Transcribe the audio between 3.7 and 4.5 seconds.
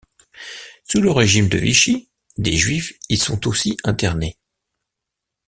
internés.